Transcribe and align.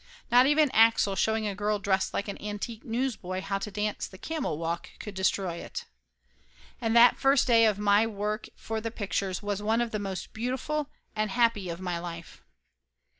Not 0.31 0.47
even 0.47 0.71
Axel 0.71 1.15
showing 1.15 1.45
a 1.45 1.53
girl 1.53 1.77
dressed 1.77 2.11
like 2.11 2.27
a 2.27 2.41
antique 2.43 2.83
newsboy 2.83 3.39
how 3.41 3.59
to 3.59 3.69
dance 3.69 4.07
the 4.07 4.17
camelwalk 4.17 4.89
could 4.97 5.13
destroy 5.13 5.57
it. 5.57 5.85
And 6.81 6.95
that 6.95 7.19
first 7.19 7.45
day 7.45 7.65
of 7.67 7.77
my 7.77 8.07
work 8.07 8.47
for 8.55 8.81
the 8.81 8.89
pictures 8.89 9.43
was 9.43 9.61
one 9.61 9.79
of 9.79 9.91
the 9.91 9.99
most 9.99 10.33
beautiful 10.33 10.89
and 11.15 11.29
happy 11.29 11.69
of 11.69 11.79
my 11.79 11.99
life. 11.99 12.41